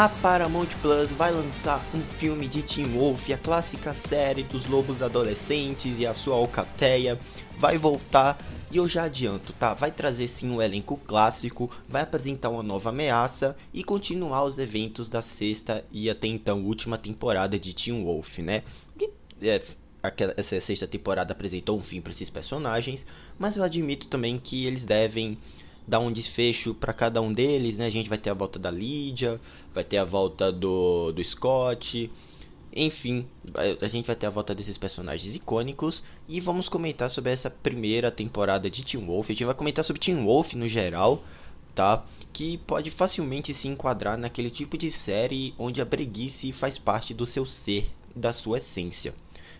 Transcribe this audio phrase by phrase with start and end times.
[0.00, 5.02] a Paramount Plus vai lançar um filme de Teen Wolf, a clássica série dos lobos
[5.02, 7.18] adolescentes e a sua alcateia
[7.58, 8.38] vai voltar
[8.70, 9.74] e eu já adianto, tá?
[9.74, 15.08] Vai trazer sim um elenco clássico, vai apresentar uma nova ameaça e continuar os eventos
[15.08, 18.62] da sexta e até então última temporada de Teen Wolf, né?
[19.42, 19.60] É,
[20.36, 23.04] essa sexta temporada apresentou um fim para esses personagens,
[23.36, 25.36] mas eu admito também que eles devem
[25.88, 27.86] dar um desfecho para cada um deles, né?
[27.86, 29.40] A gente vai ter a volta da Lydia,
[29.74, 32.10] vai ter a volta do, do Scott,
[32.72, 33.26] enfim,
[33.80, 38.10] a gente vai ter a volta desses personagens icônicos e vamos comentar sobre essa primeira
[38.10, 39.30] temporada de Teen Wolf.
[39.30, 41.24] A gente vai comentar sobre Teen Wolf no geral,
[41.74, 42.04] tá?
[42.32, 47.24] Que pode facilmente se enquadrar naquele tipo de série onde a breguice faz parte do
[47.24, 49.14] seu ser, da sua essência.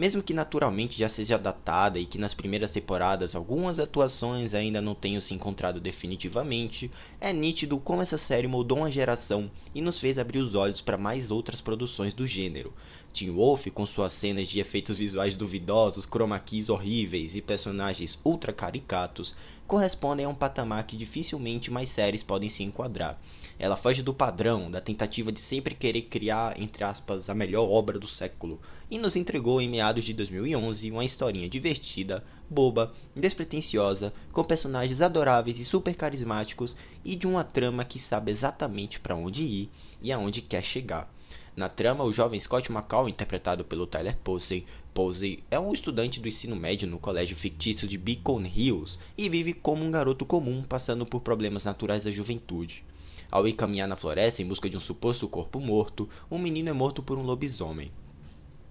[0.00, 4.94] Mesmo que naturalmente já seja datada e que nas primeiras temporadas algumas atuações ainda não
[4.94, 10.18] tenham se encontrado definitivamente, é nítido como essa série moldou uma geração e nos fez
[10.18, 12.72] abrir os olhos para mais outras produções do gênero.
[13.12, 18.52] Teen Wolf, com suas cenas de efeitos visuais duvidosos, chroma keys horríveis e personagens ultra
[18.52, 19.34] caricatos,
[19.66, 23.20] correspondem a um patamar que dificilmente mais séries podem se enquadrar.
[23.58, 27.98] Ela foge do padrão, da tentativa de sempre querer criar, entre aspas, a melhor obra
[27.98, 34.42] do século, e nos entregou em meados de 2011 uma historinha divertida, boba, despretensiosa, com
[34.42, 39.70] personagens adoráveis e super carismáticos e de uma trama que sabe exatamente para onde ir
[40.02, 41.12] e aonde quer chegar.
[41.60, 46.26] Na trama, o jovem Scott McCall, interpretado pelo Tyler Posey, Posey é um estudante do
[46.26, 51.04] ensino médio no colégio fictício de Beacon Hills e vive como um garoto comum, passando
[51.04, 52.82] por problemas naturais da juventude.
[53.30, 56.72] Ao ir caminhar na floresta em busca de um suposto corpo morto, um menino é
[56.72, 57.92] morto por um lobisomem.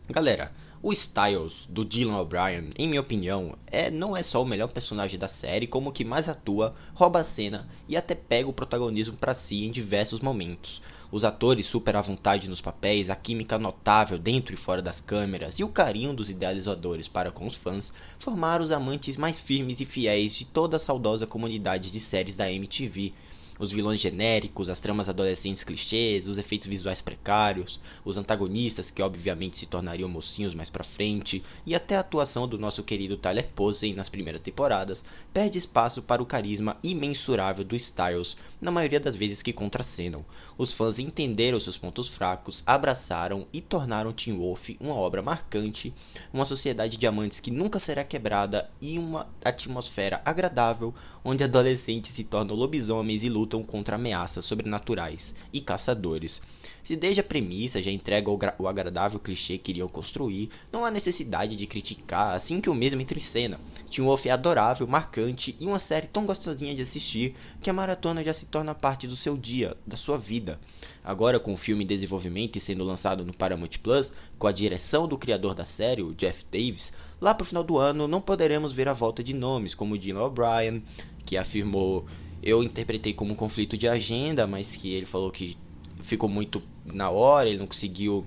[0.09, 4.69] Galera, o Styles, do Dylan O'Brien, em minha opinião, é, não é só o melhor
[4.69, 8.53] personagem da série, como o que mais atua, rouba a cena e até pega o
[8.53, 10.81] protagonismo para si em diversos momentos.
[11.11, 15.57] Os atores super à vontade nos papéis, a química notável dentro e fora das câmeras
[15.57, 19.85] e o carinho dos idealizadores para com os fãs formaram os amantes mais firmes e
[19.85, 23.11] fiéis de toda a saudosa comunidade de séries da MTV,
[23.59, 29.57] os vilões genéricos, as tramas adolescentes clichês, os efeitos visuais precários, os antagonistas que obviamente
[29.57, 33.93] se tornariam mocinhos mais pra frente, e até a atuação do nosso querido Tyler Posey
[33.93, 35.03] nas primeiras temporadas
[35.33, 40.25] perde espaço para o carisma imensurável do Styles, na maioria das vezes que contracenam.
[40.57, 45.93] Os fãs entenderam seus pontos fracos, abraçaram e tornaram Teen Wolf uma obra marcante,
[46.31, 50.93] uma sociedade de amantes que nunca será quebrada e uma atmosfera agradável
[51.23, 56.39] onde adolescentes se tornam lobisomens e lutam lutam contra ameaças sobrenaturais e caçadores.
[56.83, 61.55] Se desde a premissa já entrega o, agradável clichê que iriam construir, não há necessidade
[61.55, 63.59] de criticar assim que o mesmo entra em cena.
[63.89, 68.23] Teen Wolf é adorável, marcante e uma série tão gostosinha de assistir que a maratona
[68.23, 70.59] já se torna parte do seu dia, da sua vida.
[71.03, 75.07] Agora, com o filme em desenvolvimento e sendo lançado no Paramount Plus, com a direção
[75.07, 78.87] do criador da série, o Jeff Davis, lá pro final do ano não poderemos ver
[78.87, 80.83] a volta de nomes como Dylan O'Brien,
[81.25, 82.05] que afirmou
[82.41, 85.57] eu interpretei como um conflito de agenda, mas que ele falou que
[86.01, 88.25] ficou muito na hora, ele não conseguiu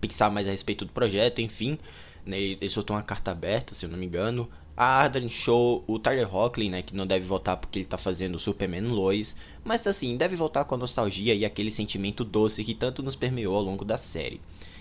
[0.00, 1.78] pensar mais a respeito do projeto, enfim.
[2.26, 4.48] Né, ele soltou uma carta aberta, se eu não me engano.
[4.76, 8.36] A Arden Show, o Tyler Hockley, né, que não deve voltar porque ele tá fazendo
[8.36, 12.74] o Superman Lois, mas assim, deve voltar com a nostalgia e aquele sentimento doce que
[12.74, 14.40] tanto nos permeou ao longo da série.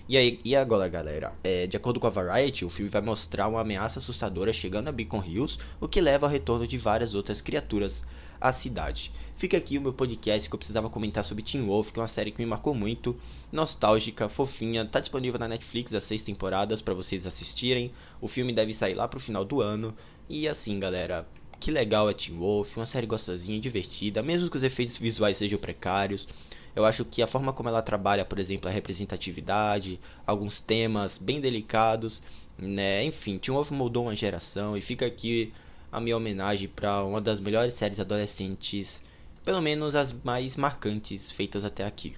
[0.09, 1.34] E, aí, e agora, galera?
[1.44, 4.91] É, de acordo com a Variety, o filme vai mostrar uma ameaça assustadora chegando a
[4.91, 8.03] Beacon Hills, o que leva ao retorno de várias outras criaturas
[8.40, 9.11] à cidade.
[9.38, 12.07] Fica aqui o meu podcast que eu precisava comentar sobre Teen Wolf, que é uma
[12.07, 13.16] série que me marcou muito,
[13.51, 17.91] nostálgica, fofinha, tá disponível na Netflix as seis temporadas para vocês assistirem.
[18.19, 19.95] O filme deve sair lá pro final do ano.
[20.29, 21.28] E assim, galera,
[21.61, 25.59] que legal é Teen Wolf, uma série gostosinha, divertida, mesmo que os efeitos visuais sejam
[25.59, 26.28] precários.
[26.75, 31.40] Eu acho que a forma como ela trabalha, por exemplo, a representatividade, alguns temas bem
[31.40, 32.23] delicados,
[32.58, 33.03] né?
[33.03, 35.53] Enfim, Teen Wolf moldou uma geração e fica aqui
[35.91, 38.99] a minha homenagem para uma das melhores séries adolescentes,
[39.46, 42.16] pelo menos as mais marcantes feitas até aqui.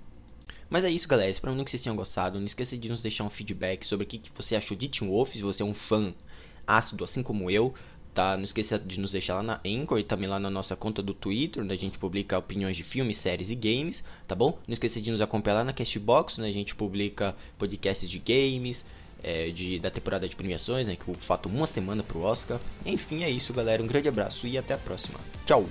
[0.69, 1.29] Mas é isso, galera.
[1.29, 2.39] Espero muito que vocês tenham gostado.
[2.39, 5.33] Não esqueça de nos deixar um feedback sobre o que você achou de Teen Wolf,
[5.33, 6.13] se você é um fã
[6.65, 7.73] ácido, assim como eu
[8.13, 8.37] tá?
[8.37, 11.13] Não esqueça de nos deixar lá na Anchor e também lá na nossa conta do
[11.13, 14.59] Twitter, onde a gente publica opiniões de filmes, séries e games, tá bom?
[14.67, 18.85] Não esqueça de nos acompanhar lá na Castbox, onde a gente publica podcasts de games,
[19.23, 20.95] é, de, da temporada de premiações, né?
[20.95, 22.59] Que fato uma semana pro Oscar.
[22.85, 23.81] Enfim, é isso, galera.
[23.81, 25.19] Um grande abraço e até a próxima.
[25.45, 25.65] Tchau!